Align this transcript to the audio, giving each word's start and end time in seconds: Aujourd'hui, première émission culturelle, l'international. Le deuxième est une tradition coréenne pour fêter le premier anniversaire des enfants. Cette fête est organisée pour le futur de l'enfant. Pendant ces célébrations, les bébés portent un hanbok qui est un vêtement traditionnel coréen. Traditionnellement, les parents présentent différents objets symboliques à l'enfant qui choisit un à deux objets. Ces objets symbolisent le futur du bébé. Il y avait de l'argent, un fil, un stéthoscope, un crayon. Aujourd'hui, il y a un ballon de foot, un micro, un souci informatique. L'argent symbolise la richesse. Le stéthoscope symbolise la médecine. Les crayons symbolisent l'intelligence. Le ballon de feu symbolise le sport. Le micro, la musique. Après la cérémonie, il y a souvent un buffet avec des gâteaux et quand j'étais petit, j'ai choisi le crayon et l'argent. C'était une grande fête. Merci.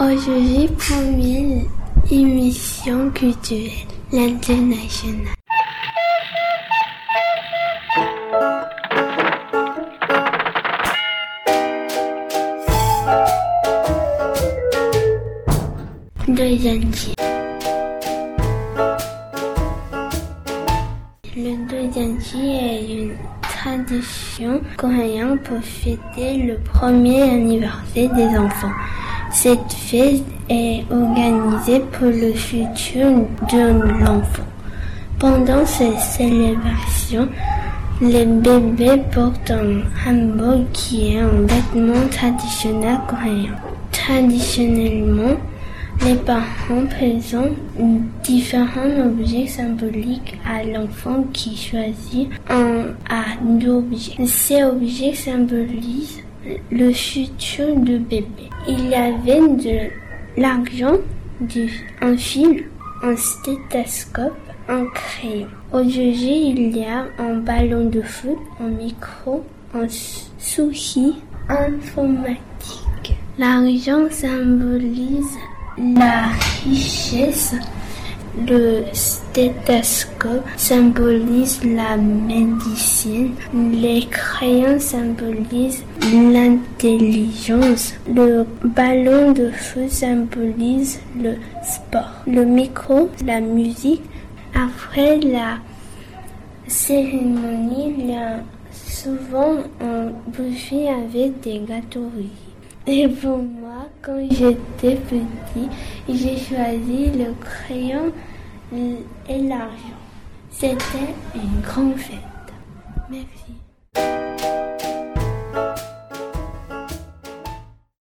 Aujourd'hui, 0.00 0.66
première 0.78 1.66
émission 2.10 3.10
culturelle, 3.10 3.70
l'international. 4.10 5.26
Le 16.26 16.34
deuxième 21.68 22.18
est 22.34 22.90
une 22.90 23.16
tradition 23.42 24.62
coréenne 24.78 25.38
pour 25.40 25.62
fêter 25.62 26.38
le 26.38 26.56
premier 26.60 27.20
anniversaire 27.20 28.14
des 28.14 28.38
enfants. 28.38 28.72
Cette 29.32 29.72
fête 29.72 30.24
est 30.48 30.82
organisée 30.90 31.80
pour 31.92 32.08
le 32.08 32.32
futur 32.32 33.10
de 33.50 34.00
l'enfant. 34.00 34.42
Pendant 35.20 35.64
ces 35.64 35.96
célébrations, 35.98 37.28
les 38.00 38.24
bébés 38.24 39.02
portent 39.12 39.52
un 39.52 39.82
hanbok 40.04 40.72
qui 40.72 41.14
est 41.14 41.20
un 41.20 41.46
vêtement 41.46 42.08
traditionnel 42.10 42.98
coréen. 43.06 43.54
Traditionnellement, 43.92 45.36
les 46.04 46.16
parents 46.16 46.86
présentent 46.88 47.56
différents 48.24 49.06
objets 49.06 49.46
symboliques 49.46 50.38
à 50.44 50.64
l'enfant 50.64 51.24
qui 51.32 51.56
choisit 51.56 52.28
un 52.48 52.86
à 53.08 53.24
deux 53.42 53.70
objets. 53.70 54.26
Ces 54.26 54.64
objets 54.64 55.14
symbolisent 55.14 56.22
le 56.70 56.92
futur 56.92 57.76
du 57.76 57.98
bébé. 57.98 58.48
Il 58.68 58.88
y 58.88 58.94
avait 58.94 59.40
de 59.40 60.40
l'argent, 60.40 60.96
un 62.00 62.16
fil, 62.16 62.64
un 63.02 63.16
stéthoscope, 63.16 64.38
un 64.68 64.86
crayon. 64.86 65.48
Aujourd'hui, 65.72 66.50
il 66.50 66.76
y 66.76 66.84
a 66.84 67.06
un 67.18 67.34
ballon 67.36 67.86
de 67.88 68.02
foot, 68.02 68.38
un 68.60 68.68
micro, 68.68 69.44
un 69.74 69.86
souci 70.38 71.14
informatique. 71.48 73.16
L'argent 73.38 74.10
symbolise 74.10 75.36
la 75.78 76.28
richesse. 76.64 77.54
Le 78.38 78.84
stéthoscope 78.92 80.46
symbolise 80.56 81.64
la 81.64 81.96
médecine. 81.96 83.34
Les 83.52 84.06
crayons 84.06 84.78
symbolisent 84.78 85.82
l'intelligence. 86.12 87.94
Le 88.06 88.46
ballon 88.64 89.32
de 89.32 89.50
feu 89.50 89.88
symbolise 89.88 91.00
le 91.20 91.34
sport. 91.64 92.22
Le 92.26 92.44
micro, 92.44 93.10
la 93.26 93.40
musique. 93.40 94.02
Après 94.54 95.18
la 95.18 95.58
cérémonie, 96.66 97.94
il 97.98 98.10
y 98.10 98.14
a 98.14 98.40
souvent 98.72 99.58
un 99.80 100.10
buffet 100.28 100.88
avec 100.88 101.40
des 101.40 101.60
gâteaux 101.60 102.10
et 102.86 103.06
quand 104.02 104.28
j'étais 104.30 104.96
petit, 104.96 105.68
j'ai 106.08 106.36
choisi 106.38 107.10
le 107.10 107.34
crayon 107.40 108.12
et 109.28 109.42
l'argent. 109.42 110.00
C'était 110.50 111.14
une 111.34 111.60
grande 111.60 111.96
fête. 111.96 112.16
Merci. 113.10 113.69